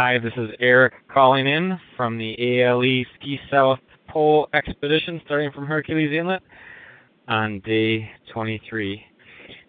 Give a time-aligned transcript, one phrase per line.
[0.00, 5.66] Hi, this is Eric calling in from the ALE Ski South Pole Expedition starting from
[5.66, 6.40] Hercules Inlet
[7.26, 9.02] on day 23.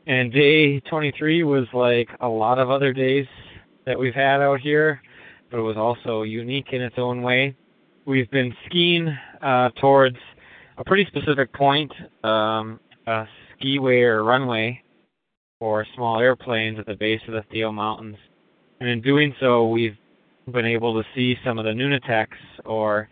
[0.05, 3.25] And day 23 was like a lot of other days
[3.87, 5.01] that we've had out here,
[5.49, 7.55] but it was also unique in its own way.
[8.05, 9.07] We've been skiing
[9.41, 10.17] uh, towards
[10.77, 11.91] a pretty specific point,
[12.23, 13.25] um, a
[13.57, 14.83] skiway or runway
[15.57, 18.17] for small airplanes at the base of the Thiel Mountains.
[18.79, 19.97] And in doing so, we've
[20.51, 23.09] been able to see some of the Nunataks or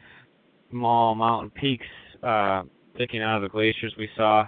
[0.69, 1.85] small mountain peaks
[2.23, 2.63] uh,
[2.95, 4.45] sticking out of the glaciers we saw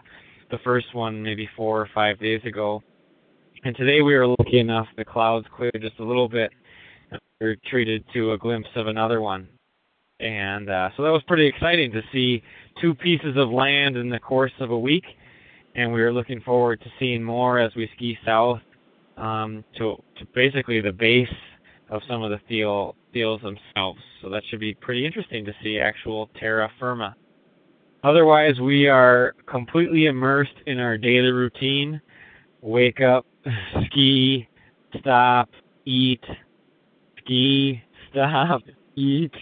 [0.52, 2.82] the first one maybe four or five days ago.
[3.64, 6.52] And today we were lucky enough the clouds cleared just a little bit.
[7.40, 9.48] We were treated to a glimpse of another one.
[10.20, 12.44] And uh, so that was pretty exciting to see
[12.82, 15.06] two pieces of land in the course of a week.
[15.76, 18.60] And we are looking forward to seeing more as we ski south
[19.18, 21.28] um, to, to basically the base
[21.90, 24.00] of some of the Thiel, Thiels themselves.
[24.22, 27.16] So that should be pretty interesting to see actual terra firma.
[28.04, 32.02] Otherwise, we are completely immersed in our daily routine.
[32.62, 33.26] Wake up,
[33.86, 34.48] ski,
[35.00, 35.50] stop,
[35.86, 36.24] eat,
[37.20, 38.62] ski, stop,
[38.96, 39.34] eat.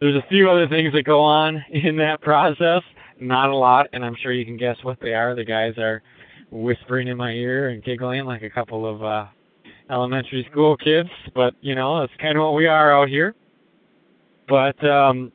[0.00, 2.82] There's a few other things that go on in that process.
[3.20, 5.34] Not a lot, and I'm sure you can guess what they are.
[5.34, 6.02] The guys are
[6.50, 9.26] whispering in my ear and giggling like a couple of uh,
[9.90, 13.34] elementary school kids, but you know that's kind of what we are out here.
[14.48, 15.32] But um,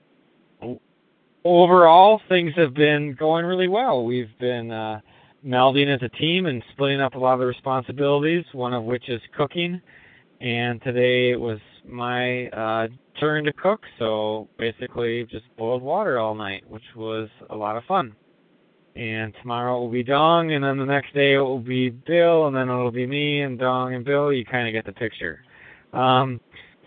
[1.43, 4.03] overall, things have been going really well.
[4.03, 5.01] We've been uh,
[5.45, 8.45] melding as a team and splitting up a lot of the responsibilities.
[8.53, 9.81] One of which is cooking,
[10.41, 12.87] and today it was my uh,
[13.19, 13.81] turn to cook.
[13.99, 18.15] So basically, just boiled water all night, which was a lot of fun
[18.95, 22.47] and tomorrow it will be Dong, and then the next day it will be Bill,
[22.47, 24.31] and then it'll be me and Dong and Bill.
[24.31, 25.41] You kind of get the picture.
[25.93, 26.39] Um,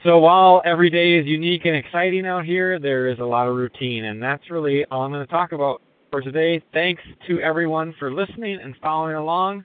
[0.04, 3.56] so while every day is unique and exciting out here, there is a lot of
[3.56, 6.62] routine, and that's really all I'm going to talk about for today.
[6.72, 9.64] Thanks to everyone for listening and following along.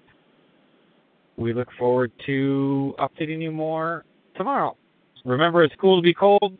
[1.37, 4.75] We look forward to updating you more tomorrow.
[5.23, 6.57] Remember, it's cool to be cold.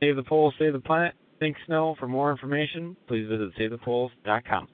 [0.00, 1.14] Save the poles, save the planet.
[1.40, 1.96] Think snow.
[1.98, 4.68] For more information, please visit savethepoles.com.